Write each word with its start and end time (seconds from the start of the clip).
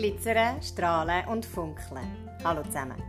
glitzern, 0.00 0.62
strahlen 0.62 1.26
und 1.28 1.44
funkeln. 1.44 2.08
Hallo 2.42 2.62
zusammen. 2.62 3.02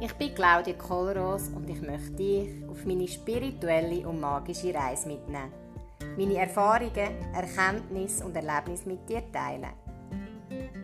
Ich 0.00 0.14
bin 0.14 0.34
Claudia 0.34 0.72
Kohlroos 0.72 1.48
und 1.48 1.68
ich 1.68 1.82
möchte 1.82 2.12
dich 2.12 2.66
auf 2.66 2.86
meine 2.86 3.06
spirituelle 3.06 4.08
und 4.08 4.18
magische 4.18 4.72
Reise 4.72 5.08
mitnehmen. 5.08 5.52
Meine 6.16 6.38
Erfahrungen, 6.38 7.34
Erkenntnisse 7.34 8.24
und 8.24 8.34
Erlebnisse 8.34 8.88
mit 8.88 9.06
dir 9.06 9.30
teilen. 9.30 9.74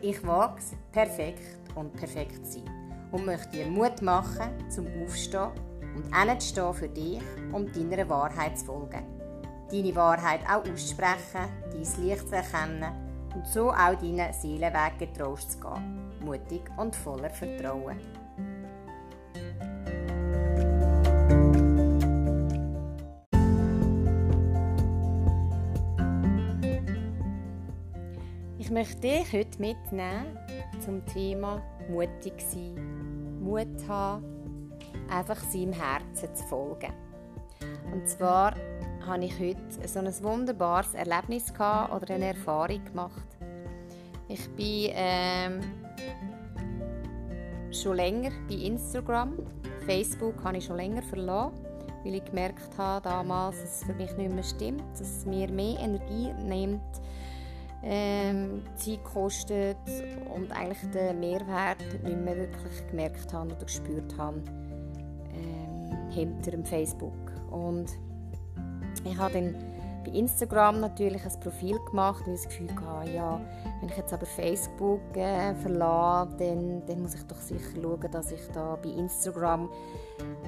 Ich 0.03 0.19
es, 0.19 0.75
perfekt 0.93 1.71
und 1.75 1.95
perfekt 1.95 2.47
sein 2.47 3.09
und 3.11 3.25
möchte 3.25 3.57
dir 3.57 3.67
Mut 3.67 4.03
machen, 4.03 4.51
zum 4.69 4.87
Aufstehen 5.03 5.53
und 5.97 6.15
hinzustehen 6.15 6.75
für 6.75 6.89
dich 6.91 7.23
und 7.53 7.75
deiner 7.75 8.07
Wahrheit 8.11 8.59
zu 8.59 8.67
folgen. 8.67 9.03
Deine 9.71 9.97
Wahrheit 9.97 10.41
auch 10.47 10.71
aussprechen, 10.71 11.49
dein 11.73 12.05
Licht 12.05 12.29
zu 12.29 12.37
erkennen 12.37 13.04
und 13.35 13.47
so 13.47 13.71
auch 13.71 13.95
deinen 13.95 14.33
Seelenweg 14.33 14.99
getrost 14.99 15.53
zu 15.53 15.61
gehen, 15.61 16.13
mutig 16.25 16.63
und 16.77 16.95
voller 16.95 17.31
Vertrauen. 17.31 17.99
Ich 28.59 28.71
möchte 28.71 29.01
dich 29.03 29.33
heute 29.33 29.61
mitnehmen 29.61 30.39
zum 30.85 31.05
Thema 31.07 31.63
mutig 31.89 32.35
sein, 32.39 33.43
Mut 33.43 33.89
haben, 33.89 34.73
einfach 35.11 35.39
seinem 35.39 35.73
Herzen 35.73 36.35
zu 36.35 36.45
folgen. 36.45 36.93
Und 37.93 38.09
zwar 38.09 38.55
habe 39.07 39.25
ich 39.25 39.39
heute 39.39 39.59
so 39.87 39.99
ein 39.99 40.23
wunderbares 40.23 40.95
Erlebnis 40.95 41.53
gehabt 41.53 41.93
oder 41.93 42.15
eine 42.15 42.29
Erfahrung 42.29 42.85
gemacht. 42.85 43.27
Ich 44.29 44.49
bin 44.51 44.91
ähm, 44.95 45.61
schon 47.71 47.97
länger 47.97 48.31
bei 48.49 48.55
Instagram. 48.55 49.35
Facebook 49.87 50.43
habe 50.43 50.59
ich 50.59 50.65
schon 50.65 50.77
länger 50.77 51.03
verloren, 51.03 51.53
weil 52.03 52.15
ich 52.15 52.25
gemerkt 52.25 52.79
habe 52.79 53.07
damals, 53.07 53.61
dass 53.61 53.81
es 53.81 53.85
für 53.85 53.95
mich 53.95 54.17
nicht 54.17 54.33
mehr 54.33 54.43
stimmt, 54.43 54.83
dass 54.93 55.19
es 55.19 55.27
mir 55.27 55.51
mehr 55.51 55.79
Energie 55.81 56.33
nimmt, 56.43 56.81
ähm, 57.83 58.63
Zeit 58.77 59.05
kostet 59.05 59.77
und 60.35 60.51
eigentlich 60.53 60.91
den 60.91 61.21
Mehrwert 61.21 61.83
nicht 62.03 62.19
mehr 62.19 62.37
wirklich 62.37 62.87
gemerkt 62.89 63.33
habe 63.33 63.53
oder 63.55 63.65
gespürt 63.65 64.17
habe 64.17 64.43
ähm, 65.35 66.11
hinter 66.11 66.53
dem 66.53 66.65
Facebook. 66.65 67.13
Und 67.51 67.91
ich 69.05 69.19
habe 69.19 69.35
dann 69.35 69.55
bei 70.05 70.13
Instagram 70.13 70.81
natürlich 70.81 71.25
ein 71.25 71.41
Profil 71.41 71.79
gemacht, 71.91 72.23
weil 72.27 72.35
ich 72.35 72.43
das 72.43 72.49
Gefühl 72.51 72.71
hatte, 72.77 73.11
ja, 73.11 73.41
wenn 73.81 73.89
ich 73.89 73.97
jetzt 73.97 74.13
aber 74.13 74.27
Facebook 74.27 75.17
äh, 75.17 75.55
verlasse, 75.55 76.37
dann, 76.39 76.83
dann 76.87 77.03
muss 77.03 77.15
ich 77.15 77.23
doch 77.27 77.41
sicher 77.41 77.81
schauen, 77.81 78.11
dass 78.11 78.31
ich 78.31 78.47
da 78.53 78.77
bei 78.77 78.91
Instagram 78.91 79.71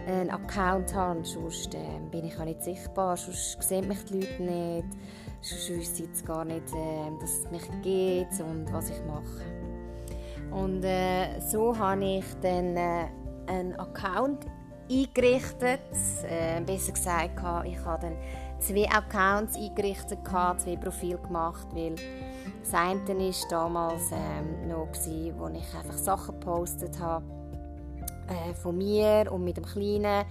einen 0.07 0.31
Account 0.31 0.95
habe, 0.95 1.25
sonst 1.25 1.75
äh, 1.75 1.79
bin 2.11 2.27
ich 2.27 2.39
auch 2.39 2.45
nicht 2.45 2.63
sichtbar, 2.63 3.17
sonst 3.17 3.63
sehen 3.63 3.89
mich 3.89 4.05
die 4.05 4.21
Leute 4.21 4.43
nicht, 4.43 4.89
sonst 5.41 5.71
wissen 5.71 6.11
sie 6.15 6.25
gar 6.25 6.45
nicht, 6.45 6.73
äh, 6.73 7.21
dass 7.21 7.39
es 7.39 7.51
mich 7.51 7.69
gibt 7.83 8.41
und 8.41 8.73
was 8.73 8.91
ich 8.91 9.03
mache. 9.07 9.43
Und 10.51 10.85
äh, 10.85 11.41
so 11.41 11.77
habe 11.77 12.05
ich 12.05 12.25
dann 12.41 12.77
äh, 12.77 13.07
einen 13.47 13.75
Account 13.79 14.47
eingerichtet, 14.91 15.81
äh, 16.29 16.61
besser 16.61 16.93
gesagt, 16.93 17.67
ich 17.67 17.79
habe 17.85 18.07
dann 18.07 18.17
zwei 18.59 18.89
Accounts 18.89 19.57
eingerichtet, 19.57 20.19
zwei 20.25 20.77
Profile 20.77 21.19
gemacht, 21.19 21.67
weil 21.73 21.95
das 22.61 22.75
eine 22.75 23.01
war 23.07 23.49
damals 23.51 24.11
ähm, 24.13 24.69
noch, 24.69 24.89
wo 25.39 25.49
ich 25.49 25.75
einfach 25.75 25.99
Sachen 25.99 26.39
gepostet 26.39 26.99
habe 26.99 27.25
äh, 28.29 28.55
von 28.55 28.77
mir 28.77 29.31
und 29.31 29.45
mit 29.45 29.57
dem 29.57 29.65
Kleinen, 29.65 30.25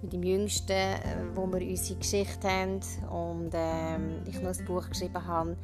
mit 0.00 0.12
dem 0.12 0.22
Jüngsten, 0.22 0.72
äh, 0.72 0.98
wo 1.34 1.46
wir 1.46 1.60
unsere 1.60 1.98
Geschichte 1.98 2.48
haben 2.48 2.80
und 3.10 3.50
ähm, 3.54 4.22
ich 4.26 4.40
noch 4.40 4.56
ein 4.56 4.64
Buch 4.64 4.88
geschrieben 4.88 5.26
habe. 5.26 5.56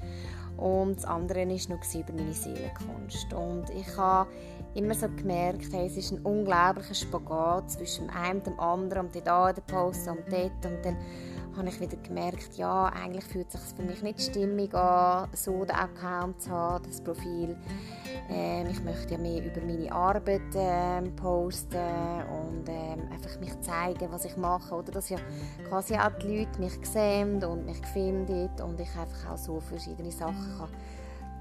Und 0.59 0.97
das 0.97 1.05
andere 1.05 1.41
war 1.41 1.77
noch 1.77 1.95
über 1.95 2.13
meine 2.13 2.33
Seelenkunst. 2.33 3.33
Und 3.33 3.71
ich 3.71 3.97
habe 3.97 4.29
immer 4.75 4.95
so 4.95 5.09
gemerkt, 5.09 5.73
hey, 5.73 5.87
es 5.87 5.97
ist 5.97 6.13
ein 6.13 6.19
unglaublicher 6.21 6.95
Spagat 6.95 7.71
zwischen 7.71 8.11
einem 8.11 8.39
und 8.39 8.47
dem 8.47 8.61
anderen 8.61 9.07
und 9.07 9.27
da 9.27 9.53
den 9.53 9.65
Post 9.65 10.09
und 10.09 10.21
dort 10.31 10.67
und 10.67 10.85
dann 10.85 10.97
habe 11.59 11.69
ich 11.69 11.81
wieder 11.81 11.97
gemerkt, 11.97 12.57
ja, 12.57 12.87
eigentlich 12.87 13.25
fühlt 13.25 13.53
es 13.53 13.69
sich 13.69 13.77
für 13.77 13.83
mich 13.83 14.03
nicht 14.03 14.21
stimmig 14.21 14.75
an, 14.75 15.29
so 15.35 15.65
den 15.65 15.75
Account 15.75 16.41
zu 16.41 16.51
haben, 16.51 16.85
das 16.87 17.01
Profil. 17.01 17.57
Ähm, 18.31 18.69
ich 18.71 18.83
möchte 18.83 19.15
ja 19.15 19.19
mehr 19.19 19.45
über 19.45 19.61
meine 19.67 19.91
Arbeit 19.93 20.41
ähm, 20.55 21.15
posten 21.17 21.77
und 21.77 22.69
ähm, 22.69 23.11
einfach 23.13 23.39
mich 23.41 23.59
zeigen, 23.61 24.11
was 24.11 24.25
ich 24.25 24.37
mache. 24.37 24.75
Oder 24.75 24.93
dass 24.93 25.09
ja 25.09 25.19
quasi 25.69 25.95
auch 25.95 26.17
die 26.23 26.39
Leute 26.39 26.61
mich 26.61 26.79
sehen 26.87 27.43
und 27.45 27.67
mich 27.67 27.85
finden 27.89 28.49
und 28.63 28.81
ich 28.81 28.91
einfach 28.97 29.33
auch 29.33 29.39
so 29.39 29.61
verschiedene 29.61 30.13
Sachen 30.13 30.57
kann 30.59 30.69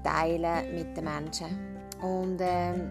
teilen 0.02 0.74
mit 0.74 0.96
den 0.96 1.04
Menschen. 1.04 1.46
Und 2.02 2.38
ähm, 2.40 2.90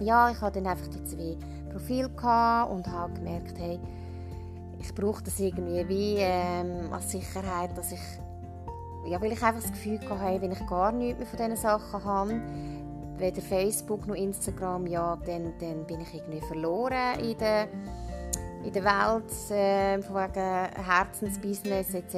ja, 0.00 0.30
ich 0.30 0.40
hatte 0.40 0.60
dann 0.60 0.72
einfach 0.72 0.88
die 0.88 1.02
zwei 1.04 1.36
Profile 1.70 2.08
und 2.70 2.86
habe 2.86 3.12
gemerkt, 3.14 3.58
hey, 3.58 3.78
ich 4.86 4.94
brauche 4.94 5.22
das 5.22 5.40
irgendwie 5.40 5.88
wie 5.88 6.16
ähm, 6.18 6.92
als 6.92 7.10
Sicherheit, 7.10 7.76
dass 7.76 7.92
ich, 7.92 8.00
ja, 9.06 9.20
weil 9.20 9.32
ich 9.32 9.42
einfach 9.42 9.60
das 9.60 9.72
Gefühl 9.72 9.98
hatte, 10.08 10.40
wenn 10.40 10.52
ich 10.52 10.66
gar 10.66 10.92
nichts 10.92 11.18
mehr 11.18 11.26
von 11.26 11.38
diesen 11.38 11.56
Sachen 11.56 12.04
habe, 12.04 12.40
weder 13.18 13.42
Facebook 13.42 14.06
noch 14.06 14.14
Instagram, 14.14 14.86
ja, 14.86 15.16
dann, 15.26 15.52
dann 15.58 15.86
bin 15.86 16.00
ich 16.00 16.14
irgendwie 16.14 16.40
verloren 16.40 17.18
in 17.20 17.36
der, 17.38 17.68
in 18.64 18.72
der 18.72 18.84
Welt, 18.84 19.50
äh, 19.50 20.02
von 20.02 20.16
wegen 20.16 20.84
Herzensbusiness 20.84 21.94
etc. 21.94 22.16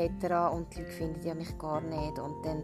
Und 0.52 0.74
die 0.74 0.80
Leute 0.80 0.92
finden 0.92 1.26
ja 1.26 1.34
mich 1.34 1.56
gar 1.58 1.80
nicht. 1.80 2.18
Und 2.18 2.44
dann 2.44 2.62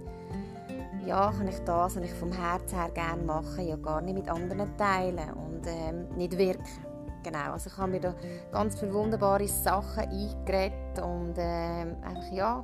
ja, 1.06 1.32
kann 1.32 1.48
ich 1.48 1.59
das, 1.60 1.97
was 1.97 2.04
ich 2.04 2.12
vom 2.12 2.32
Herzen 2.32 2.78
her 2.78 2.91
gerne 2.93 3.22
mache, 3.22 3.62
ja 3.62 3.76
gar 3.76 4.00
nicht 4.00 4.14
mit 4.14 4.28
anderen 4.28 4.76
teilen 4.76 5.31
und 5.34 5.66
ähm, 5.66 6.09
nicht 6.16 6.37
wirken. 6.37 6.94
Genau, 7.25 7.53
also 7.53 7.71
ich 7.71 7.79
habe 7.79 7.91
mir 7.91 8.01
da 8.01 8.15
ganz 8.53 8.79
viele 8.79 8.93
wunderbare 8.93 9.49
Sachen 9.49 10.01
eingeredet 10.05 10.99
und 11.03 11.39
äh, 11.39 11.87
einfach 12.07 12.31
ja, 12.31 12.62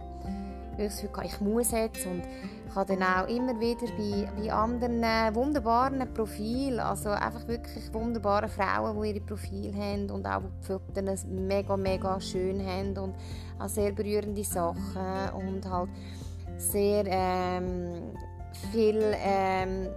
ich 0.76 1.02
Gefühl, 1.02 1.24
ich 1.24 1.40
muss 1.40 1.70
jetzt 1.72 2.06
und 2.06 2.22
ich 2.68 2.74
habe 2.74 2.94
dann 2.94 3.02
auch 3.02 3.28
immer 3.28 3.58
wieder 3.58 3.86
bei, 3.96 4.28
bei 4.36 4.52
anderen 4.52 5.02
wunderbaren 5.34 6.12
Profilen, 6.12 6.78
also 6.78 7.08
einfach 7.08 7.48
wirklich 7.48 7.92
wunderbare 7.92 8.48
Frauen, 8.48 9.00
die 9.02 9.08
ihre 9.08 9.20
Profile 9.20 9.72
haben 9.74 10.10
und 10.10 10.26
auch 10.26 10.42
die 10.62 10.66
Fotos 10.66 11.24
mega, 11.26 11.76
mega 11.76 12.20
schön 12.20 12.64
haben 12.64 12.96
und 12.98 13.14
auch 13.58 13.68
sehr 13.68 13.92
berührende 13.92 14.44
Sachen 14.44 15.30
und 15.34 15.68
halt 15.68 15.88
sehr 16.58 17.04
ähm, 17.06 18.12
viel 18.72 19.14
ähm, 19.16 19.88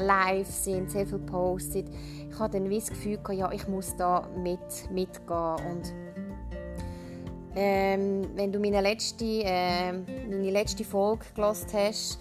live 0.00 0.48
sind, 0.48 0.90
sehr 0.90 1.06
viel 1.06 1.18
postet 1.18 1.86
ich 2.34 2.40
hatte 2.40 2.58
dann 2.58 2.68
das 2.68 2.88
Gefühl, 2.88 3.18
ja, 3.30 3.52
ich 3.52 3.68
muss 3.68 3.94
da 3.96 4.28
mit, 4.36 4.58
mitgehen. 4.90 5.56
Und 5.70 5.94
ähm, 7.54 8.26
wenn 8.34 8.50
du 8.50 8.58
meine 8.58 8.80
letzte, 8.80 9.24
äh, 9.24 9.92
meine 9.92 10.50
letzte 10.50 10.82
Folge 10.82 11.24
gelesen 11.34 11.68
hast, 11.72 12.18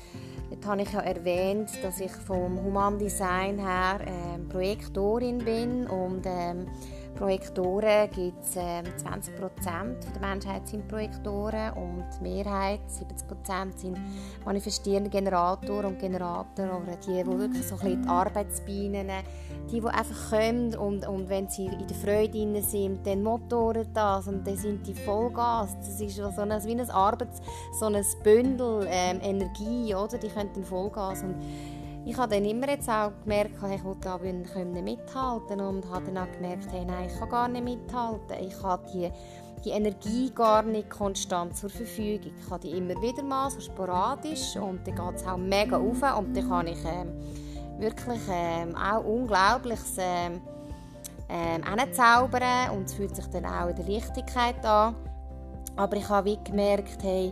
dort 0.52 0.66
habe 0.68 0.82
ich 0.84 0.92
ja 0.92 1.00
erwähnt, 1.00 1.72
dass 1.82 2.00
ich 2.00 2.12
vom 2.12 2.64
Humandesign 2.64 3.58
her 3.58 4.02
äh, 4.06 4.40
Projektorin 4.52 5.40
bin 5.40 5.88
und 5.88 6.22
ähm, 6.28 6.68
Projektoren 7.16 8.10
gibt 8.10 8.44
es 8.44 8.56
äh, 8.56 8.82
20% 8.82 10.14
der 10.14 10.22
Menschheit 10.22 10.68
sind 10.68 10.88
Projektoren 10.88 11.74
und 11.74 12.06
die 12.18 12.24
Mehrheit, 12.24 12.82
70% 12.90 13.78
sind 13.78 13.98
manifestierende 14.46 15.10
Generatoren 15.10 15.86
und 15.86 16.00
Generatoren 16.00 16.72
oder 16.72 16.96
die, 16.98 17.24
die 17.24 17.26
wirklich 17.26 17.66
so 17.66 17.76
ein 17.76 17.82
bisschen 17.82 18.02
die 18.04 18.10
Arbeitsbienen, 18.10 19.12
die, 19.72 19.80
die 19.80 19.88
einfach 19.88 20.30
kommen 20.32 20.76
und, 20.76 21.08
und 21.08 21.30
wenn 21.30 21.48
sie 21.50 21.68
in 21.68 21.88
der 21.88 21.98
Freude 21.98 22.62
sind, 22.62 23.06
dann 23.06 23.24
motoren 23.24 23.88
das 23.94 24.28
und 24.28 24.46
dann 24.46 24.58
sind 24.58 24.86
die 24.88 24.94
Vollgas. 24.94 25.78
Das 25.80 26.02
ist 26.02 26.16
so 26.16 26.24
ein, 26.24 26.50
wie 26.66 26.80
ein 26.80 26.90
Arbeits-, 26.90 27.42
so 27.80 27.86
ein 27.86 28.04
Bündel 28.24 28.88
ähm, 28.90 29.20
Energie, 29.22 29.94
oder? 29.96 30.18
Die 30.18 30.30
können 30.30 30.50
dann 30.54 30.64
Vollgas 30.64 31.24
und 31.24 31.36
ich 32.06 32.18
habe 32.18 32.36
dann 32.36 32.46
immer 32.46 32.70
jetzt 32.70 32.90
auch 32.90 33.12
gemerkt, 33.24 33.56
ich 33.74 33.84
wollte 33.84 34.02
da 34.02 34.18
mithalten 34.18 35.62
und 35.62 35.90
habe 35.90 36.06
dann 36.06 36.18
auch 36.18 36.32
gemerkt, 36.34 36.68
hey, 36.72 36.86
ich 37.08 37.20
kann 37.20 37.30
gar 37.30 37.48
nicht 37.48 37.64
mithalten. 37.64 38.46
Ich 38.46 38.62
habe 38.62 38.84
die, 38.94 39.10
die 39.64 39.70
Energie 39.70 40.30
gar 40.36 40.64
nicht 40.64 40.90
konstant 40.90 41.56
zur 41.56 41.70
Verfügung. 41.70 42.34
Ich 42.38 42.52
habe 42.52 42.68
die 42.68 42.78
immer 42.78 43.02
wieder 43.02 43.24
mal, 43.24 43.50
so 43.50 43.62
sporadisch 43.62 44.58
und 44.58 44.86
dann 44.86 44.96
geht 44.96 45.16
es 45.16 45.26
auch 45.26 45.38
mega 45.38 45.78
auf 45.78 46.18
und 46.18 46.36
dann 46.36 46.50
kann 46.50 46.68
ich 46.68 46.84
ähm, 46.86 47.14
wirklich 47.80 48.22
ähm, 48.30 48.76
auch 48.76 49.06
Unglaubliches 49.06 49.96
ähm, 49.98 50.42
ähm, 51.30 51.62
hinzaubern 51.80 52.72
und 52.72 52.86
es 52.86 52.96
fühlt 52.96 53.16
sich 53.16 53.28
dann 53.28 53.46
auch 53.46 53.70
in 53.70 53.78
der 53.78 53.86
Lichtigkeit 53.86 54.64
an. 54.66 54.94
Aber 55.78 55.96
ich 55.96 56.08
habe 56.10 56.32
wie 56.32 56.40
gemerkt, 56.44 57.02
hey, 57.02 57.32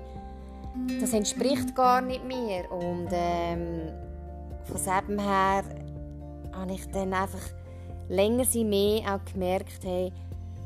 das 1.02 1.12
entspricht 1.12 1.76
gar 1.76 2.00
nicht 2.00 2.24
mir 2.24 2.72
und 2.72 3.10
ähm, 3.12 3.92
von 4.78 5.08
dem 5.08 5.20
her 5.20 5.64
habe 6.54 6.74
ich 6.74 6.86
dann 6.92 7.14
einfach 7.14 7.42
länger 8.10 8.46
sie 8.46 8.64
mehr 8.64 9.16
auch 9.16 9.34
gemerkt, 9.34 9.84
hey, 9.84 10.12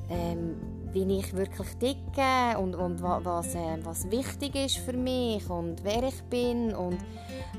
ähm, 0.10 0.56
wie 0.92 1.19
ich 1.19 1.36
wirklich 1.36 1.68
ticke 1.75 2.57
und, 2.57 2.74
und 2.74 3.02
was, 3.02 3.54
äh, 3.54 3.78
was 3.84 4.10
wichtig 4.10 4.56
ist 4.56 4.78
für 4.78 4.94
mich 4.94 5.50
und 5.50 5.84
wer 5.84 6.04
ich 6.04 6.24
bin. 6.24 6.74
Und 6.74 7.00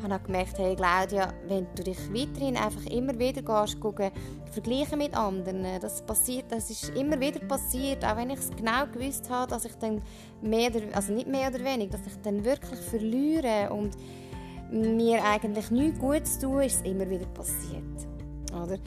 habe 0.02 0.14
auch 0.14 0.22
gemerkt, 0.22 0.58
hey 0.58 0.74
Claudia, 0.74 1.32
wenn 1.46 1.66
du 1.74 1.82
dich 1.82 1.98
weiterhin 2.12 2.56
einfach 2.56 2.84
immer 2.86 3.18
wieder 3.18 3.42
gehst, 3.42 3.80
gucken, 3.80 4.10
vergleichen 4.50 4.98
mit 4.98 5.14
anderen, 5.14 5.64
das 5.80 6.02
passiert, 6.02 6.46
das 6.50 6.70
ist 6.70 6.90
immer 6.90 7.20
wieder 7.20 7.40
passiert, 7.40 8.04
auch 8.04 8.16
wenn 8.16 8.30
ich 8.30 8.38
es 8.38 8.50
genau 8.50 8.86
gewusst 8.86 9.28
habe, 9.28 9.50
dass 9.50 9.64
ich 9.64 9.74
dann 9.76 10.00
mehr 10.40 10.70
oder, 10.70 10.82
also 10.94 11.12
nicht 11.12 11.28
mehr 11.28 11.48
oder 11.48 11.62
weniger, 11.62 11.98
dass 11.98 12.06
ich 12.06 12.20
dann 12.22 12.44
wirklich 12.44 12.80
verliere 12.80 13.70
und 13.70 13.96
mir 14.70 15.24
eigentlich 15.24 15.70
nichts 15.70 15.98
Gutes 15.98 16.38
tue, 16.38 16.66
ist 16.66 16.76
es 16.76 16.90
immer 16.90 17.08
wieder 17.08 17.26
passiert, 17.26 18.06
oder? 18.52 18.78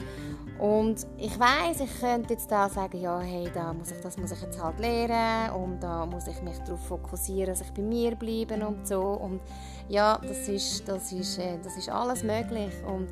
Und 0.60 1.06
ich 1.16 1.40
weiß, 1.40 1.80
ich 1.80 2.00
könnte 2.00 2.34
jetzt 2.34 2.50
da 2.50 2.68
sagen, 2.68 3.00
ja, 3.00 3.18
hey, 3.20 3.48
da 3.54 3.72
muss 3.72 3.92
ich, 3.92 4.00
das 4.02 4.18
muss 4.18 4.30
ich 4.30 4.42
jetzt 4.42 4.62
halt 4.62 4.78
lernen 4.78 5.54
und 5.54 5.80
da 5.80 6.04
muss 6.04 6.26
ich 6.26 6.42
mich 6.42 6.58
darauf 6.58 6.86
fokussieren, 6.86 7.46
dass 7.46 7.62
ich 7.62 7.70
bei 7.72 7.80
mir 7.80 8.14
bleibe 8.14 8.54
und 8.66 8.86
so. 8.86 9.00
Und 9.00 9.40
ja, 9.88 10.18
das 10.18 10.48
ist, 10.48 10.86
das 10.86 11.12
ist, 11.12 11.38
äh, 11.38 11.56
das 11.64 11.78
ist 11.78 11.88
alles 11.88 12.22
möglich. 12.22 12.74
Und 12.86 13.08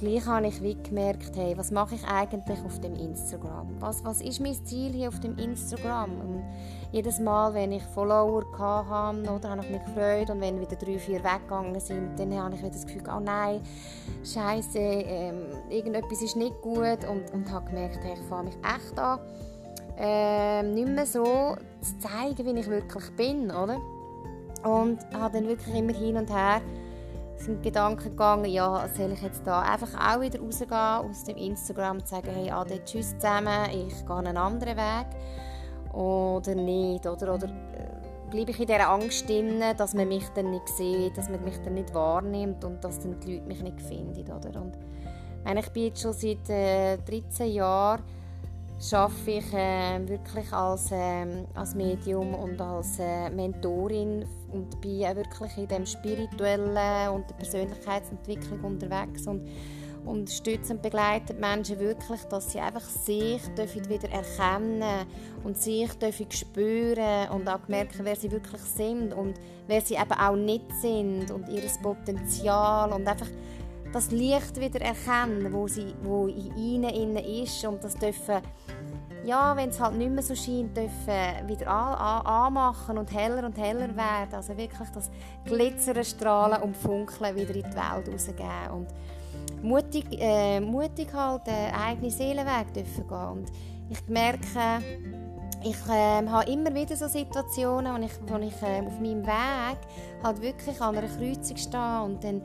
gleich 0.00 0.26
habe 0.26 0.46
ich 0.46 0.62
wie 0.62 0.74
gemerkt, 0.74 1.36
hey, 1.36 1.56
was 1.56 1.70
mache 1.70 1.94
ich 1.94 2.04
eigentlich 2.04 2.58
auf 2.64 2.80
dem 2.80 2.96
Instagram? 2.96 3.68
Was, 3.80 4.02
was 4.04 4.22
ist 4.22 4.40
mein 4.40 4.54
Ziel 4.64 4.92
hier 4.92 5.08
auf 5.08 5.20
dem 5.20 5.36
Instagram? 5.38 6.10
Und 6.20 6.42
jedes 6.90 7.20
Mal, 7.20 7.52
wenn 7.54 7.72
ich 7.72 7.82
Follower 7.82 8.42
hatte, 8.58 9.30
oder, 9.30 9.50
habe 9.50 9.62
ich 9.62 9.70
mich 9.70 9.84
gefreut 9.84 10.30
und 10.30 10.40
wenn 10.40 10.60
wieder 10.60 10.76
drei, 10.76 10.98
vier 10.98 11.22
weggegangen 11.22 11.78
sind, 11.78 12.18
dann 12.18 12.34
habe 12.34 12.54
ich 12.54 12.60
wieder 12.60 12.72
das 12.72 12.86
Gefühl, 12.86 13.02
oh 13.14 13.20
nein, 13.20 13.60
scheiße, 14.24 14.78
ähm, 14.78 15.42
irgendetwas 15.68 16.22
ist 16.22 16.36
nicht 16.36 16.60
gut 16.62 17.04
und, 17.08 17.30
und 17.32 17.50
habe 17.52 17.68
gemerkt, 17.68 17.98
hey, 18.02 18.14
ich 18.14 18.28
fange 18.28 18.44
mich 18.44 18.56
echt 18.56 18.98
an, 18.98 19.20
ähm, 19.98 20.74
nicht 20.74 20.88
mehr 20.88 21.06
so 21.06 21.56
zu 21.82 21.98
zeigen, 21.98 22.46
wie 22.46 22.58
ich 22.58 22.68
wirklich 22.68 23.10
bin, 23.16 23.50
oder? 23.50 23.76
Und 24.64 24.98
habe 25.14 25.38
dann 25.38 25.46
wirklich 25.48 25.74
immer 25.74 25.92
hin 25.92 26.16
und 26.16 26.30
her 26.30 26.60
sind 27.40 27.62
Gedanken 27.62 28.10
gegangen, 28.10 28.50
ja, 28.50 28.88
soll 28.94 29.12
ich 29.12 29.22
jetzt 29.22 29.46
da 29.46 29.60
einfach 29.60 29.88
auch 29.94 30.20
wieder 30.20 30.40
rausgehen 30.40 30.72
aus 30.72 31.24
dem 31.24 31.36
Instagram 31.36 31.98
und 31.98 32.08
sagen, 32.08 32.30
hey 32.34 32.50
Ade, 32.50 32.84
tschüss 32.84 33.14
zusammen, 33.18 33.70
ich 33.70 34.06
gehe 34.06 34.16
einen 34.16 34.36
anderen 34.36 34.76
Weg 34.76 35.94
oder 35.94 36.54
nicht, 36.54 37.06
oder, 37.06 37.34
oder 37.34 37.46
äh, 37.46 38.30
bleibe 38.30 38.50
ich 38.52 38.60
in 38.60 38.66
dieser 38.66 38.88
Angst 38.88 39.28
drin, 39.28 39.62
dass 39.76 39.94
man 39.94 40.08
mich 40.08 40.28
dann 40.30 40.50
nicht 40.50 40.68
sieht, 40.68 41.16
dass 41.16 41.28
man 41.28 41.42
mich 41.44 41.58
dann 41.62 41.74
nicht 41.74 41.92
wahrnimmt 41.94 42.64
und 42.64 42.84
dass 42.84 43.00
dann 43.00 43.18
die 43.20 43.34
Leute 43.34 43.46
mich 43.46 43.62
nicht 43.62 43.80
finden, 43.82 44.30
oder? 44.30 44.60
Und 44.60 44.78
ich 45.58 45.70
bin 45.70 45.84
jetzt 45.84 46.02
schon 46.02 46.12
seit 46.12 46.48
äh, 46.48 46.98
13 46.98 47.52
Jahren 47.52 48.02
arbeite 48.92 49.30
ich 49.30 49.52
äh, 49.52 50.08
wirklich 50.08 50.50
als, 50.52 50.90
äh, 50.90 51.44
als 51.54 51.74
Medium 51.74 52.34
und 52.34 52.60
als 52.60 52.98
äh, 52.98 53.28
Mentorin 53.28 54.24
und 54.52 54.80
bin 54.80 55.04
auch 55.04 55.16
wirklich 55.16 55.58
in 55.58 55.68
dem 55.68 55.84
spirituellen 55.84 57.10
und 57.10 57.28
der 57.28 57.34
Persönlichkeitsentwicklung 57.34 58.60
unterwegs 58.64 59.26
und 59.26 59.46
unterstützen 60.06 60.76
und 60.76 60.82
begleiten 60.82 61.38
Menschen 61.38 61.78
wirklich, 61.78 62.22
dass 62.30 62.52
sie 62.52 62.60
einfach 62.60 62.80
sich 62.80 63.42
dürfen 63.54 63.86
wieder 63.88 64.10
erkennen 64.10 65.06
und 65.44 65.58
sich 65.58 65.92
dürfen 65.98 66.30
spüren 66.30 67.28
und 67.30 67.48
auch 67.48 67.68
merken, 67.68 68.00
wer 68.04 68.16
sie 68.16 68.30
wirklich 68.30 68.62
sind 68.62 69.12
und 69.12 69.34
wer 69.66 69.82
sie 69.82 69.94
eben 69.94 70.12
auch 70.12 70.36
nicht 70.36 70.72
sind 70.80 71.30
und 71.30 71.48
ihr 71.50 71.62
Potenzial 71.82 72.92
und 72.92 73.06
einfach 73.06 73.28
das 73.92 74.10
Licht 74.10 74.60
wieder 74.60 74.80
erkennen, 74.80 75.52
wo, 75.52 75.66
sie, 75.66 75.94
wo 76.02 76.26
in 76.26 76.56
ihnen 76.56 77.16
ist 77.16 77.64
und 77.64 77.82
das 77.82 77.94
dürfen 77.94 78.40
ja, 79.24 79.54
wenn 79.56 79.68
es 79.68 79.80
halt 79.80 79.96
nicht 79.96 80.10
mehr 80.10 80.22
so 80.22 80.34
scheint, 80.34 80.76
dürfen 80.76 81.46
wieder 81.46 81.68
an, 81.68 81.94
an, 81.94 82.26
anmachen 82.26 82.98
und 82.98 83.12
heller 83.12 83.44
und 83.44 83.58
heller 83.58 83.94
werden. 83.94 84.34
Also 84.34 84.56
wirklich 84.56 84.88
das 84.94 85.10
Glitzern, 85.44 86.04
Strahlen 86.04 86.62
und 86.62 86.76
Funkeln 86.76 87.36
wieder 87.36 87.54
in 87.54 87.62
die 87.62 87.76
Welt 87.76 88.08
rausgeben. 88.10 88.70
Und 88.72 88.88
mutig, 89.62 90.06
äh, 90.18 90.60
mutig 90.60 91.12
halt 91.12 91.46
den 91.46 91.74
eigenen 91.74 92.10
Seelenweg 92.10 92.72
dürfen 92.72 93.06
gehen. 93.06 93.28
Und 93.28 93.52
ich 93.90 94.08
merke, 94.08 94.82
ich 95.62 95.88
äh, 95.88 96.26
habe 96.26 96.50
immer 96.50 96.74
wieder 96.74 96.96
so 96.96 97.06
Situationen, 97.06 97.94
wo 97.94 98.04
ich, 98.04 98.12
wo 98.26 98.38
ich 98.38 98.62
äh, 98.62 98.80
auf 98.80 98.98
meinem 98.98 99.26
Weg 99.26 99.78
halt 100.22 100.40
wirklich 100.40 100.80
an 100.80 100.96
einer 100.96 101.08
Kreuzung 101.08 101.56
stehe 101.56 102.02
und 102.02 102.24
dann 102.24 102.40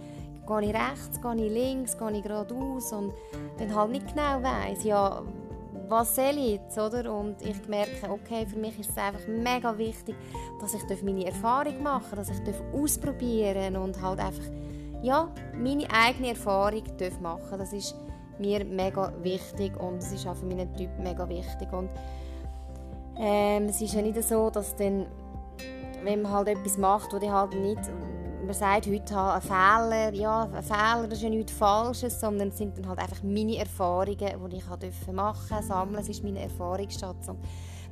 gehe 0.47 0.61
ich 0.61 0.73
rechts, 0.73 1.21
gehe 1.21 1.45
ich 1.45 1.51
links, 1.51 1.97
gehe 1.97 2.11
ich 2.11 2.23
geradeaus 2.23 2.91
und 2.93 3.13
dann 3.57 3.75
halt 3.75 3.91
nicht 3.91 4.07
genau 4.07 4.41
weiss, 4.41 4.83
ja, 4.83 5.23
was 5.87 6.15
soll 6.15 6.37
ich 6.37 6.53
jetzt, 6.53 6.77
oder? 6.77 7.13
Und 7.13 7.41
ich 7.41 7.67
merke, 7.67 8.09
okay, 8.09 8.45
für 8.45 8.57
mich 8.57 8.79
ist 8.79 8.89
es 8.89 8.97
einfach 8.97 9.27
mega 9.27 9.77
wichtig, 9.77 10.15
dass 10.59 10.73
ich 10.73 11.03
meine 11.03 11.25
Erfahrung 11.25 11.81
machen 11.83 12.15
darf, 12.15 12.27
dass 12.27 12.29
ich 12.29 12.55
ausprobieren 12.73 13.75
und 13.75 14.01
halt 14.01 14.19
einfach, 14.19 14.43
ja, 15.01 15.29
meine 15.53 15.87
eigene 15.91 16.29
Erfahrung 16.29 16.83
darf 16.97 17.19
machen 17.19 17.57
Das 17.57 17.73
ist 17.73 17.95
mir 18.39 18.65
mega 18.65 19.13
wichtig 19.21 19.79
und 19.79 19.97
es 19.97 20.11
ist 20.11 20.27
auch 20.27 20.35
für 20.35 20.45
meinen 20.45 20.73
Typ 20.75 20.89
mega 20.99 21.27
wichtig. 21.29 21.71
Und 21.71 21.89
ähm, 23.17 23.65
es 23.65 23.81
ist 23.81 23.93
ja 23.93 24.01
nicht 24.01 24.21
so, 24.23 24.49
dass 24.49 24.75
dann, 24.75 25.05
wenn 26.03 26.21
man 26.21 26.31
halt 26.31 26.47
etwas 26.49 26.77
macht, 26.77 27.13
wo 27.13 27.19
die 27.19 27.31
halt 27.31 27.53
nicht 27.53 27.81
man 28.45 28.53
sagt 28.53 28.87
heute 28.87 29.15
halt, 29.15 29.35
ein 29.35 29.41
Fehler, 29.41 30.13
ja, 30.13 30.43
ein 30.43 30.63
Fehler 30.63 31.11
ist 31.11 31.21
ja 31.21 31.29
nichts 31.29 31.51
Falsches, 31.51 32.19
sondern 32.19 32.49
es 32.49 32.57
sind 32.57 32.77
dann 32.77 32.87
halt 32.87 32.99
einfach 32.99 33.23
meine 33.23 33.57
Erfahrungen, 33.57 34.17
die 34.17 34.57
ich 34.57 34.67
machen 34.67 34.79
durfte, 34.79 35.63
sammeln. 35.63 36.01
Es 36.01 36.09
ist 36.09 36.23
mein 36.23 36.35
Erfahrungsschatz. 36.35 37.27
Und 37.27 37.39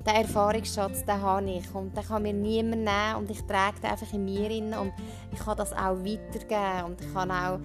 diesen 0.05 0.21
Erfahrungsschatz, 0.21 1.05
den 1.05 1.21
habe 1.21 1.49
ich 1.49 1.73
und 1.73 1.95
den 1.95 2.03
kann 2.03 2.23
mir 2.23 2.33
niemand 2.33 2.83
nehmen 2.83 3.15
und 3.17 3.31
ich 3.31 3.41
trage 3.43 3.79
den 3.81 3.91
einfach 3.91 4.13
in 4.13 4.25
mir 4.25 4.49
rein 4.49 4.73
und 4.73 4.93
ich 5.31 5.39
kann 5.39 5.57
das 5.57 5.73
auch 5.73 5.97
weitergeben 6.03 6.85
und 6.85 7.01
ich 7.01 7.13
kann 7.13 7.31
auch 7.31 7.59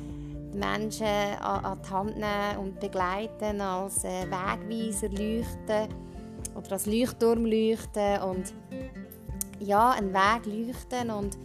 die 0.53 0.59
Menschen 0.59 1.07
an, 1.41 1.65
an 1.65 1.79
die 1.85 1.91
Hand 1.91 2.17
nehmen 2.17 2.59
und 2.61 2.81
begleiten, 2.81 3.61
als 3.61 4.05
äh, 4.05 4.25
Wegweiser 4.27 5.09
leuchten 5.09 5.95
oder 6.55 6.73
als 6.73 6.87
Leuchtturm 6.87 7.45
leuchten 7.45 8.23
und 8.23 8.55
ja, 9.61 9.91
einen 9.91 10.15
Weg 10.15 10.47
leuchten 10.47 11.11
und 11.11 11.37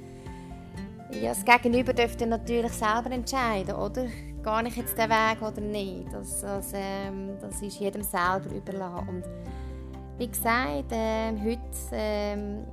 ja, 1.22 1.30
das 1.30 1.46
Gegenüber 1.46 1.94
dürfte 1.94 2.26
natürlich 2.26 2.72
selber 2.72 3.12
entscheiden, 3.12 3.76
oder? 3.76 4.06
Gehe 4.06 4.68
ich 4.68 4.76
jetzt 4.76 4.98
den 4.98 5.10
Weg 5.10 5.42
oder 5.42 5.62
nicht? 5.62 6.12
Das, 6.12 6.42
das, 6.42 6.72
ähm, 6.74 7.38
das 7.40 7.62
ist 7.62 7.80
jedem 7.80 8.04
selber 8.04 8.54
überlassen. 8.54 9.08
Und 9.08 9.24
wie 10.18 10.28
gesagt, 10.28 10.92
ähm, 10.92 11.42
heute 11.44 11.60
ähm, 11.94 12.66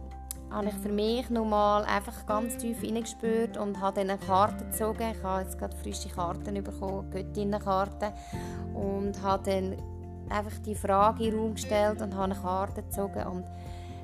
habe 0.51 0.69
ich 0.69 0.75
für 0.75 0.89
mich 0.89 1.31
nochmal 1.31 1.85
einfach 1.85 2.27
ganz 2.27 2.57
tief 2.57 2.81
hineingespürt 2.81 3.57
und 3.57 3.81
habe 3.81 4.01
dann 4.01 4.11
eine 4.11 4.19
Karte 4.19 4.65
gezogen. 4.65 5.13
Ich 5.17 5.23
habe 5.23 5.43
jetzt 5.43 5.59
gerade 5.59 5.77
frische 5.77 6.09
Karten 6.09 6.63
bekommen, 6.63 7.11
Göttinnenkarten. 7.11 8.13
Und 8.75 9.23
habe 9.23 9.51
dann 9.51 9.77
einfach 10.29 10.59
die 10.65 10.75
Frage 10.75 11.25
in 11.25 11.31
den 11.31 11.41
Raum 11.41 11.55
gestellt 11.55 12.03
und 12.03 12.15
habe 12.15 12.33
eine 12.33 12.35
Karte 12.35 12.83
gezogen. 12.83 13.27
Und 13.27 13.45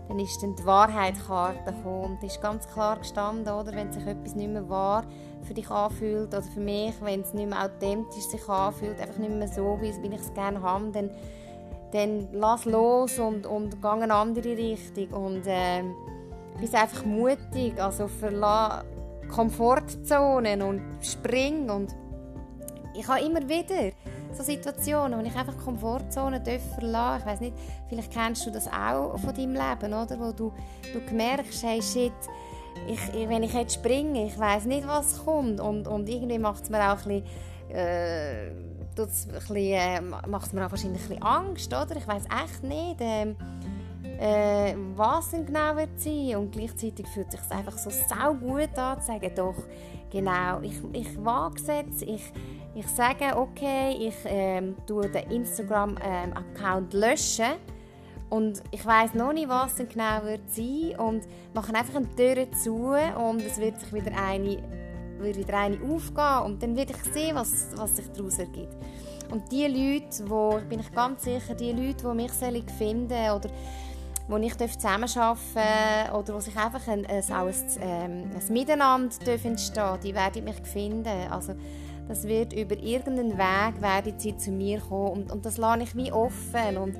dann 0.08 0.18
ist 0.18 0.42
dann 0.42 0.54
die 0.54 0.64
Wahrheitskarte 0.64 1.72
gekommen 1.72 2.16
und 2.16 2.22
ist 2.22 2.40
ganz 2.40 2.68
klar 2.68 2.98
gestanden, 2.98 3.52
oder, 3.52 3.72
wenn 3.72 3.92
sich 3.92 4.06
etwas 4.06 4.34
nicht 4.34 4.50
mehr 4.50 4.68
wahr 4.68 5.04
für 5.42 5.54
dich 5.54 5.70
anfühlt 5.70 6.28
oder 6.28 6.42
für 6.42 6.60
mich, 6.60 6.94
wenn 7.00 7.20
es 7.20 7.34
nicht 7.34 7.48
mehr 7.48 7.64
authentisch 7.64 8.24
sich 8.24 8.48
anfühlt, 8.48 9.00
einfach 9.00 9.18
nicht 9.18 9.32
mehr 9.32 9.48
so, 9.48 9.78
wie, 9.80 9.88
ich 9.88 10.20
es 10.20 10.34
gerne 10.34 10.62
habe, 10.62 10.90
dann, 10.92 11.10
dann 11.92 12.28
lass 12.32 12.64
los 12.64 13.18
und, 13.18 13.46
und 13.46 13.80
geh 13.82 13.88
in 13.88 14.02
eine 14.02 14.14
andere 14.14 14.56
Richtung 14.56 15.08
und 15.08 15.46
äh, 15.46 15.82
bist 16.60 16.74
einfach 16.74 17.04
mutig, 17.04 17.80
also 17.80 18.08
verlass 18.08 18.84
Komfortzonen 19.28 20.62
und 20.62 20.82
spring 21.02 21.68
und 21.68 21.94
ich 22.94 23.06
habe 23.08 23.20
immer 23.20 23.42
wieder 23.48 23.92
so 24.36 24.42
Situationen, 24.42 25.18
wo 25.18 25.24
ich 25.24 25.34
einfach 25.34 25.56
Komfortzonen 25.56 26.42
verlassen 26.44 27.20
Ich 27.20 27.26
weiß 27.26 27.40
nicht, 27.40 27.56
vielleicht 27.88 28.12
kennst 28.12 28.46
du 28.46 28.50
das 28.50 28.68
auch 28.68 29.18
von 29.18 29.34
deinem 29.34 29.54
Leben, 29.54 29.94
oder? 29.94 30.18
Wo 30.18 30.32
du, 30.32 30.52
du 30.92 31.14
merkst, 31.14 31.62
hey, 31.62 31.80
shit, 31.82 32.12
ich, 32.86 33.00
wenn 33.28 33.42
ich 33.42 33.54
jetzt 33.54 33.74
springe, 33.74 34.26
ich 34.26 34.38
weiß 34.38 34.66
nicht, 34.66 34.86
was 34.86 35.24
kommt. 35.24 35.60
Und, 35.60 35.88
und 35.88 36.08
irgendwie 36.08 36.38
macht 36.38 36.64
es 36.64 36.70
mir 36.70 36.92
auch 36.92 37.04
ein 37.06 37.22
bisschen, 37.22 37.76
äh, 37.76 38.50
bisschen 38.94 39.56
äh, 39.56 40.00
macht 40.00 40.46
es 40.46 40.52
mir 40.52 40.66
auch 40.66 40.70
wahrscheinlich 40.70 41.02
ein 41.02 41.08
bisschen 41.08 41.22
Angst, 41.22 41.68
oder? 41.68 41.96
Ich 41.96 42.06
weiß 42.06 42.24
echt 42.24 42.62
nicht. 42.62 43.00
Äh, 43.00 43.34
äh, 44.18 44.74
was 44.94 45.30
denn 45.30 45.44
genau 45.44 45.76
wird 45.76 46.00
sein 46.00 46.36
und 46.36 46.52
gleichzeitig 46.52 47.06
fühlt 47.08 47.26
es 47.34 47.40
sich 47.40 47.50
einfach 47.50 47.76
so 47.76 47.90
sau 47.90 48.34
gut 48.34 48.76
an 48.78 49.00
zu 49.00 49.06
sagen, 49.08 49.30
doch, 49.34 49.56
genau, 50.10 50.60
ich, 50.62 50.80
ich 50.92 51.24
wage 51.24 51.56
es 51.56 51.66
jetzt, 51.66 52.02
ich, 52.02 52.32
ich 52.76 52.86
sage, 52.88 53.34
okay, 53.34 53.96
ich 53.98 54.14
ähm, 54.26 54.76
tue 54.86 55.08
den 55.08 55.30
Instagram-Account 55.30 56.92
ähm, 56.92 57.00
löschen 57.00 57.54
und 58.28 58.62
ich 58.70 58.84
weiß 58.84 59.14
noch 59.14 59.32
nicht, 59.32 59.48
was 59.48 59.76
denn 59.76 59.88
genau 59.88 60.22
wird 60.24 60.42
sein 60.50 60.94
und 60.98 61.22
mache 61.54 61.74
einfach 61.74 61.96
eine 61.96 62.14
Tür 62.14 62.52
zu 62.52 62.94
und 63.18 63.40
es 63.40 63.56
wird 63.58 63.80
sich 63.80 63.92
wieder 63.94 64.12
eine 64.14 64.58
wird 65.18 65.38
wieder 65.38 65.56
eine 65.56 65.76
aufgehen 65.76 66.42
und 66.44 66.62
dann 66.62 66.76
werde 66.76 66.92
ich 66.92 67.12
sehen, 67.14 67.36
was, 67.36 67.68
was 67.76 67.96
sich 67.96 68.06
daraus 68.12 68.38
ergibt. 68.38 68.76
Und 69.30 69.50
die 69.50 69.66
Leute, 69.66 70.28
wo, 70.28 70.60
bin 70.68 70.80
ganz 70.94 71.24
sicher, 71.24 71.54
die 71.54 71.72
Leute, 71.72 72.06
die 72.06 72.14
mich 72.14 72.32
finden 72.76 73.30
oder 73.30 73.48
wo 74.28 74.36
ich 74.36 74.54
zusammenarbeiten 74.56 76.14
oder 76.14 76.34
wo 76.34 76.40
sich 76.40 76.54
einfach 76.54 76.86
ein, 76.88 77.06
ein, 77.06 77.24
ein, 77.32 77.54
ähm, 77.80 78.30
ein 78.34 78.52
Miteinander 78.52 79.16
entstehen 79.42 79.98
die 80.02 80.14
werden 80.14 80.44
mich 80.44 80.60
finden. 80.64 81.30
Also, 81.30 81.54
das 82.08 82.24
wird 82.24 82.52
über 82.52 82.76
irgendeinen 82.76 83.36
Weg 83.36 83.82
werden 83.82 84.14
sie 84.18 84.36
zu 84.36 84.50
mir 84.50 84.80
kommen. 84.80 85.22
Und, 85.22 85.32
und 85.32 85.44
das 85.44 85.56
lasse 85.56 85.82
ich 85.82 85.94
mir 85.94 86.14
offen. 86.14 86.76
Und 86.76 86.96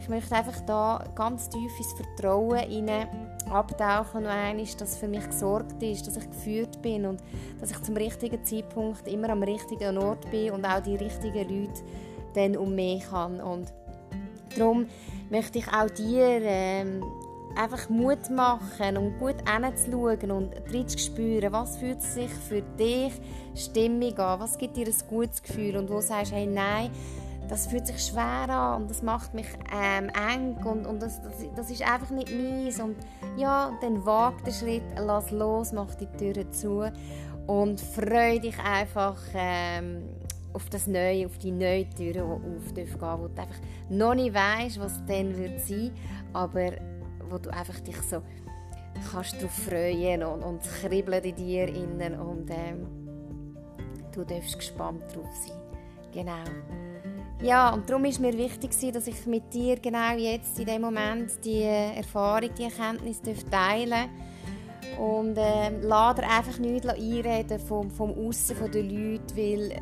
ich 0.00 0.08
möchte 0.08 0.34
einfach 0.36 0.60
da 0.60 1.04
ganz 1.14 1.48
tief 1.48 1.72
ins 1.78 1.92
Vertrauen 1.94 2.58
hinein 2.58 3.08
abtauchen 3.50 4.22
und 4.22 4.26
einmal, 4.26 4.66
dass 4.78 4.98
für 4.98 5.08
mich 5.08 5.26
gesorgt 5.26 5.82
ist, 5.82 6.06
dass 6.06 6.16
ich 6.16 6.30
geführt 6.30 6.80
bin 6.82 7.06
und 7.06 7.22
dass 7.60 7.70
ich 7.70 7.82
zum 7.82 7.96
richtigen 7.96 8.44
Zeitpunkt 8.44 9.06
immer 9.08 9.30
am 9.30 9.42
richtigen 9.42 9.98
Ort 9.98 10.30
bin 10.30 10.52
und 10.52 10.64
auch 10.64 10.80
die 10.80 10.96
richtigen 10.96 11.48
Leute 11.48 11.82
dann 12.34 12.56
um 12.56 12.74
mich 12.74 13.10
haben 13.10 13.40
und 13.40 13.72
darum 14.56 14.86
möchte 15.30 15.58
ich 15.58 15.68
auch 15.68 15.90
dir 15.90 16.40
ähm, 16.42 17.02
einfach 17.56 17.88
Mut 17.88 18.30
machen 18.30 18.96
und 18.96 19.18
gut 19.18 19.36
hinzuschauen 19.48 20.30
und 20.30 20.90
zu 20.90 20.98
spüren, 20.98 21.52
was 21.52 21.76
fühlt 21.78 22.02
sich 22.02 22.30
für 22.30 22.62
dich 22.62 23.12
stimmig 23.54 24.18
an, 24.18 24.40
was 24.40 24.58
gibt 24.58 24.76
dir 24.76 24.86
ein 24.86 25.08
gutes 25.08 25.42
Gefühl? 25.42 25.76
Und 25.76 25.90
wo 25.90 26.00
sagst 26.00 26.32
du, 26.32 26.36
hey, 26.36 26.46
nein, 26.46 26.90
das 27.48 27.66
fühlt 27.66 27.86
sich 27.86 28.04
schwer 28.04 28.48
an 28.48 28.82
und 28.82 28.90
das 28.90 29.02
macht 29.02 29.34
mich 29.34 29.46
ähm, 29.72 30.10
eng 30.32 30.56
und, 30.64 30.86
und 30.86 31.00
das, 31.00 31.22
das, 31.22 31.34
das, 31.54 31.70
ist 31.70 31.82
einfach 31.82 32.10
nicht 32.10 32.30
meins. 32.30 32.80
Und 32.80 32.96
ja, 33.36 33.72
dann 33.80 34.04
wag 34.04 34.42
den 34.44 34.52
Schritt, 34.52 34.82
lass 34.98 35.30
los, 35.30 35.72
mach 35.72 35.94
die 35.94 36.06
Türen 36.18 36.52
zu 36.52 36.90
und 37.46 37.80
freu 37.80 38.38
dich 38.38 38.58
einfach 38.58 39.16
ähm, 39.34 40.02
auf 40.52 40.68
das 40.70 40.86
Neue, 40.86 41.26
auf 41.26 41.38
die 41.38 41.52
neue 41.52 41.88
Tür, 41.90 42.12
die 42.12 42.20
auf 42.20 42.74
gehen 42.74 42.88
wo 43.00 43.28
du 43.28 43.40
einfach 43.40 43.60
noch 43.88 44.14
nicht 44.14 44.34
weißt, 44.34 44.80
was 44.80 45.04
dann 45.06 45.36
wird 45.36 45.60
sein, 45.60 45.92
aber 46.32 46.72
wo 47.30 47.38
du 47.38 47.50
einfach 47.52 47.78
dich 47.80 48.00
so 48.02 48.22
kannst 49.12 49.34
darauf 49.34 49.52
freuen 49.52 50.22
und, 50.22 50.42
und 50.42 50.62
es 50.62 50.80
kribbelt 50.80 51.24
in 51.26 51.36
dir 51.36 51.68
innen 51.68 52.18
und 52.18 52.50
ähm, 52.50 52.86
du 54.12 54.24
darfst 54.24 54.58
gespannt 54.58 55.02
drauf 55.14 55.28
sein. 55.46 55.56
Genau. 56.12 56.44
Ja, 57.42 57.74
und 57.74 57.88
darum 57.88 58.06
ist 58.06 58.18
mir 58.18 58.32
wichtig, 58.36 58.70
dass 58.92 59.06
ich 59.06 59.26
mit 59.26 59.52
dir 59.52 59.78
genau 59.78 60.16
jetzt 60.16 60.58
in 60.58 60.66
dem 60.66 60.80
Moment 60.80 61.44
die 61.44 61.62
Erfahrung, 61.62 62.48
die 62.58 62.64
Erkenntnis 62.64 63.20
teilen 63.50 63.90
darf. 63.90 64.08
Und 64.98 65.36
äh, 65.36 65.68
lade 65.80 66.22
einfach 66.22 66.58
nichts 66.58 66.88
einreden 66.88 67.58
vom, 67.58 67.90
vom 67.90 68.12
Aussen 68.12 68.56
der 68.72 68.82
Leute, 68.82 69.36
weil 69.36 69.72
äh, 69.72 69.80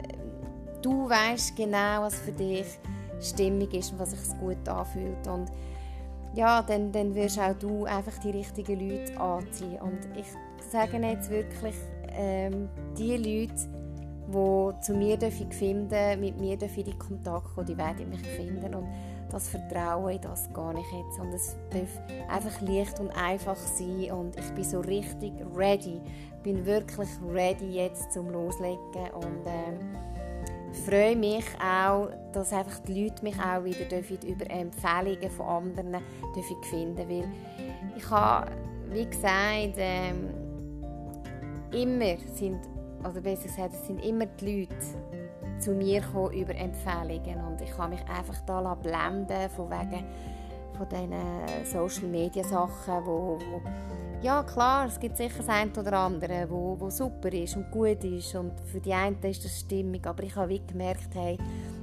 du 0.83 1.09
weißt 1.09 1.55
genau, 1.55 2.03
was 2.03 2.17
für 2.17 2.33
dich 2.33 2.67
stimmig 3.21 3.73
ist 3.75 3.93
und 3.93 4.01
was 4.01 4.11
sich 4.11 4.39
gut 4.41 4.69
anfühlt. 4.69 5.27
Und 5.29 5.53
ja, 6.35 6.63
dann, 6.63 6.93
dann 6.93 7.15
wirst 7.15 7.39
auch 7.39 7.55
du 7.55 7.85
einfach 7.85 8.19
die 8.19 8.31
richtigen 8.31 8.81
Leute 8.81 9.19
anziehen. 9.21 9.81
Und 9.81 10.01
ich 10.17 10.27
sage 10.71 10.99
jetzt 10.99 11.31
wirklich, 11.31 11.75
ähm, 12.09 12.69
die 12.99 13.17
Leute, 13.17 13.55
die 14.27 14.83
zu 14.83 14.95
mir 14.95 15.19
finden 15.51 16.21
mit 16.21 16.41
mir 16.41 16.59
in 16.79 16.85
die 16.85 16.99
Kontakt 16.99 17.55
kommen, 17.55 17.67
die 17.67 17.77
werden 17.77 18.09
mich 18.09 18.23
finden. 18.23 18.75
Und 18.75 18.89
das 19.31 19.49
Vertrauen 19.49 20.13
in 20.13 20.21
das 20.21 20.53
gar 20.53 20.73
nicht 20.73 20.87
jetzt. 20.93 21.19
Und 21.19 21.33
es 21.33 21.57
darf 21.71 22.29
einfach 22.29 22.61
leicht 22.63 23.01
und 23.01 23.11
einfach 23.11 23.57
sein. 23.57 24.13
Und 24.13 24.37
ich 24.39 24.51
bin 24.53 24.65
so 24.65 24.81
richtig 24.81 25.33
ready. 25.55 26.01
Ich 26.37 26.43
bin 26.43 26.65
wirklich 26.65 27.09
ready 27.33 27.71
jetzt 27.75 28.13
zum 28.13 28.31
Loslegen. 28.31 29.11
Und 29.15 29.47
ähm, 29.47 29.97
freue 30.79 31.17
mich 31.17 31.45
auch, 31.63 32.09
dass 32.33 32.53
einfach 32.53 32.79
die 32.81 33.05
Leute 33.05 33.23
mich 33.23 33.39
auch 33.39 33.65
wieder 33.65 33.85
dürfen 33.85 34.19
über 34.27 34.51
Empfehlungen 34.51 35.31
von 35.31 35.47
anderen 35.47 36.03
dürfen 36.35 36.63
finden 36.65 37.09
weil 37.09 37.29
ich 37.97 38.11
habe, 38.11 38.51
wie 38.91 39.07
gesagt, 39.07 39.75
ähm, 39.77 40.31
immer 41.73 42.17
sind, 42.35 42.59
oder 43.01 43.21
besser 43.21 43.45
gesagt, 43.45 43.75
es 43.75 43.87
sind 43.87 44.05
immer 44.05 44.27
die 44.27 44.61
Leute 44.61 44.77
zu 45.59 45.73
mir 45.73 46.01
gekommen 46.01 46.33
über 46.33 46.55
Empfehlungen 46.55 47.45
und 47.47 47.61
ich 47.61 47.77
habe 47.79 47.95
mich 47.95 48.05
einfach 48.09 48.41
da 48.47 48.75
blenden 48.75 49.49
von 49.51 49.71
wegen 49.71 50.05
von 50.77 50.89
diesen 50.89 51.65
Social 51.65 52.09
Media 52.09 52.43
Sachen, 52.43 53.07
wo, 53.07 53.39
wo 53.39 53.61
ja 54.25 54.43
klar, 54.43 54.87
es 54.87 54.99
gibt 54.99 55.19
sicher 55.19 55.37
das 55.37 55.49
eine 55.51 55.71
oder 55.79 55.93
andere, 55.99 56.49
wo, 56.49 56.81
wo 56.81 56.89
super 56.89 57.31
ist 57.31 57.57
und 57.57 57.71
gut 57.71 58.03
ist 58.05 58.35
und 58.35 58.59
für 58.73 58.81
die 58.81 58.95
einen 58.95 59.23
ist 59.23 59.45
das 59.45 59.61
stimmig, 59.61 60.07
aber 60.07 60.23
ich 60.23 60.35
habe 60.35 60.49
wie 60.49 60.63
gemerkt, 60.67 61.15
hey, 61.15 61.37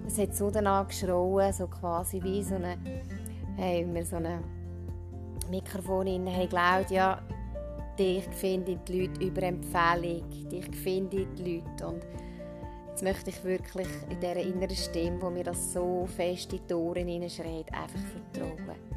es 0.08 0.18
hat 0.18 0.36
so 0.36 0.50
danach 0.50 0.88
geschrauen, 0.88 1.54
so 1.54 1.68
quasi 1.68 2.20
wie 2.24 2.42
so 2.42 2.56
eine, 2.56 2.78
hey, 3.58 3.88
wir 3.88 4.04
so 4.04 4.16
ein 4.16 4.44
Mikrofon 5.52 6.08
in, 6.08 6.26
hey 6.26 6.48
Claudia, 6.48 7.22
dich 8.00 8.26
finden 8.30 8.80
die 8.88 9.02
Leute 9.02 9.24
über 9.24 9.44
Empfehlung, 9.44 10.28
dich 10.50 10.66
finden 10.78 11.28
die 11.36 11.44
Leute 11.44 11.88
und 11.88 12.04
jetzt 12.90 13.04
möchte 13.04 13.30
ich 13.30 13.44
wirklich 13.44 13.88
in 14.10 14.20
dieser 14.20 14.38
inneren 14.38 14.76
Stimme, 14.76 15.22
wo 15.22 15.30
mir 15.30 15.44
das 15.44 15.74
so 15.74 16.08
fest 16.08 16.52
in 16.54 16.62
die 16.68 16.74
Ohren 16.74 17.08
hineinschreit, 17.08 17.72
einfach 17.72 18.02
vertrauen. 18.34 18.91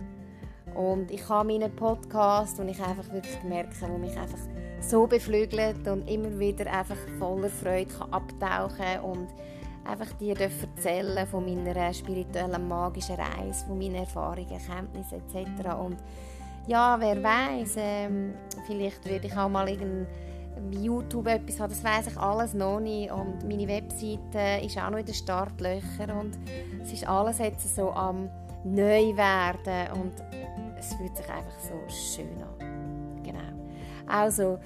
Und 0.74 1.10
ich 1.10 1.28
habe 1.28 1.48
meinen 1.48 1.74
Podcast, 1.74 2.58
und 2.58 2.68
ich 2.68 2.80
einfach 2.80 3.12
wirklich 3.12 3.40
gemerkt 3.40 3.74
wo 3.82 3.98
mich 3.98 4.16
einfach 4.16 4.38
so 4.80 5.06
beflügelt 5.06 5.86
und 5.88 6.08
immer 6.10 6.38
wieder 6.38 6.70
einfach 6.70 6.98
voller 7.18 7.48
Freude 7.48 7.86
kann 7.86 8.12
abtauchen 8.12 9.00
und 9.02 9.28
einfach 9.84 10.12
dir 10.14 10.36
erzählen 10.38 11.26
von 11.26 11.44
meiner 11.44 11.92
spirituellen, 11.92 12.68
magischen 12.68 13.16
Reise, 13.16 13.66
von 13.66 13.78
meinen 13.78 13.96
Erfahrungen, 13.96 14.50
Erkenntnissen 14.50 15.20
etc. 15.20 15.74
Und 15.78 15.96
ja, 16.66 16.96
wer 16.98 17.22
weiß, 17.22 17.74
ähm, 17.78 18.34
vielleicht 18.66 19.04
werde 19.08 19.26
ich 19.26 19.36
auch 19.36 19.48
mal 19.48 19.68
irgendein 19.68 20.06
YouTube 20.70 21.26
etwas 21.26 21.60
haben, 21.60 21.70
das 21.70 21.84
weiß 21.84 22.06
ich 22.08 22.16
alles 22.16 22.54
noch 22.54 22.80
nicht 22.80 23.10
und 23.10 23.46
meine 23.46 23.68
Webseite 23.68 24.64
ist 24.64 24.78
auch 24.78 24.90
noch 24.90 24.98
in 24.98 25.04
den 25.04 25.14
Startlöchern 25.14 26.10
und 26.18 26.38
es 26.82 26.92
ist 26.92 27.06
alles 27.06 27.38
jetzt 27.38 27.74
so 27.74 27.90
am 27.90 28.30
neu 28.64 29.14
werden 29.16 30.00
und 30.00 30.12
es 30.84 30.94
fühlt 30.94 31.16
sich 31.16 31.28
einfach 31.28 31.58
so 31.60 31.74
schön 31.88 32.42
an. 32.42 33.22
Genau. 33.22 33.40
Also, 34.06 34.58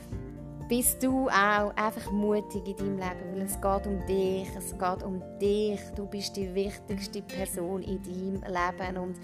bist 0.68 1.02
du 1.02 1.28
auch 1.28 1.74
einfach 1.76 2.10
mutig 2.10 2.66
in 2.66 2.76
deinem 2.76 2.98
Leben, 2.98 3.32
weil 3.32 3.42
es 3.42 3.60
geht 3.60 3.86
um 3.86 4.06
dich, 4.06 4.48
es 4.56 4.76
geht 4.76 5.02
um 5.02 5.22
dich. 5.40 5.80
Du 5.94 6.06
bist 6.06 6.36
die 6.36 6.54
wichtigste 6.54 7.22
Person 7.22 7.82
in 7.82 8.02
deinem 8.02 8.42
Leben 8.42 8.96
und 8.98 9.16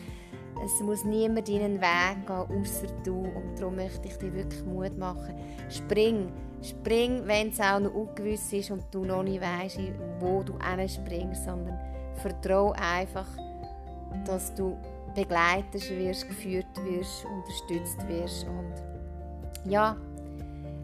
es 0.65 0.81
muss 0.81 1.05
niemand 1.05 1.49
deinen 1.49 1.81
Weg 1.81 2.27
gehen, 2.27 2.61
außer 2.61 2.87
du. 3.05 3.17
Und 3.17 3.59
darum 3.59 3.77
möchte 3.77 4.09
ich 4.09 4.17
dir 4.17 4.33
wirklich 4.33 4.65
Mut 4.65 4.97
machen. 4.97 5.35
Spring, 5.69 6.33
spring, 6.63 7.23
wenn 7.27 7.49
es 7.49 7.61
auch 7.61 7.81
noch 7.81 7.93
ungewiss 7.93 8.53
ist 8.53 8.71
und 8.71 8.85
du 8.91 9.05
noch 9.05 9.23
nicht 9.23 9.43
weißt, 9.43 9.81
wo 10.21 10.43
du 10.43 10.55
springst, 10.89 11.45
sondern 11.45 11.79
vertraue 12.15 12.75
einfach, 12.77 13.27
dass 14.25 14.55
du 14.55 14.79
begleitet 15.15 15.89
wirst, 15.91 16.29
geführt 16.29 16.67
wirst, 16.85 17.25
unterstützt 17.25 18.09
wirst. 18.09 18.47
Und 18.47 19.71
ja, 19.71 19.97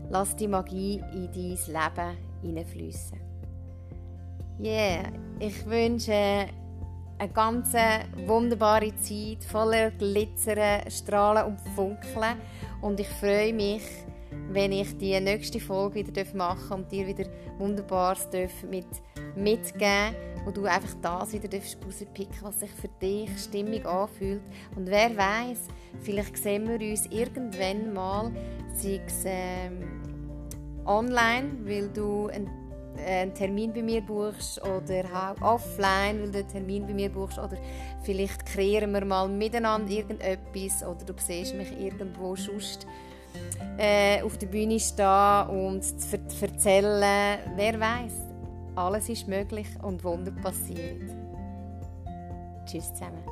lass 0.09 0.37
die 0.37 0.49
Magie 0.49 1.03
in 1.13 1.27
dein 1.33 1.75
Leben 1.75 2.17
hineinfließen. 2.43 3.19
Yeah, 4.63 5.05
ich 5.39 5.65
wünsche 5.67 6.13
eine 7.21 7.33
ganz 7.33 7.75
wunderbare 8.27 8.95
Zeit 8.97 9.45
voller 9.45 9.91
Glitzern, 9.91 10.91
Strahlen 10.91 11.47
und 11.47 11.61
Funkeln. 11.75 12.37
Und 12.81 13.01
ich 13.01 13.09
freue 13.09 13.53
mich, 13.53 13.83
wenn 14.51 14.73
ich 14.73 14.97
die 14.97 15.19
nächste 15.21 15.61
Folge 15.61 16.07
wieder 16.07 16.25
machen 16.35 16.69
darf 16.69 16.71
und 16.71 16.93
dir 16.93 17.07
wieder 17.07 17.25
Wunderbares 17.59 18.29
mit 18.71 18.87
mitgeben 19.37 20.15
wo 20.45 20.51
du 20.51 20.65
einfach 20.65 20.95
das 21.03 21.33
wieder 21.33 21.59
rauspicken 21.59 22.37
was 22.43 22.61
sich 22.61 22.71
für 22.71 22.89
dich 23.01 23.31
stimmig 23.39 23.87
anfühlt. 23.87 24.43
Und 24.77 24.87
wer 24.87 25.17
weiß, 25.17 25.69
vielleicht 26.01 26.37
sehen 26.37 26.69
wir 26.69 26.91
uns 26.91 27.07
irgendwann 27.07 27.93
mal, 27.93 28.33
sei 28.75 29.01
es 29.07 29.23
ähm, 29.25 30.01
online, 30.87 31.51
weil 31.65 31.89
du 31.89 32.29
einen, 32.29 32.49
äh, 32.97 33.23
einen 33.23 33.35
Termin 33.35 33.73
bei 33.73 33.83
mir 33.83 34.01
buchst 34.01 34.61
oder 34.63 35.37
offline, 35.41 36.23
weil 36.23 36.31
du 36.31 36.39
einen 36.39 36.49
Termin 36.49 36.87
bei 36.87 36.95
mir 36.95 37.11
buchst 37.11 37.39
oder 37.39 37.57
vielleicht 38.03 38.47
kreieren 38.47 38.93
wir 38.93 39.05
mal 39.05 39.29
miteinander 39.29 39.91
irgendetwas 39.91 40.83
oder 40.87 41.05
du 41.05 41.15
siehst 41.19 41.55
mich 41.55 41.71
irgendwo 41.79 42.35
sonst 42.37 42.87
äh, 43.79 44.23
auf 44.23 44.37
der 44.39 44.47
Bühne 44.47 44.81
stehen 44.81 45.49
und 45.49 45.83
zu 45.83 46.19
erzählen, 46.43 47.39
wer 47.57 47.81
weiß 47.81 48.30
alles 48.77 49.09
ist 49.09 49.29
möglich 49.29 49.69
und 49.83 50.03
Wunder 50.05 50.31
passiert. 50.31 51.11
Tschüss 52.67 52.93
zusammen. 52.95 53.25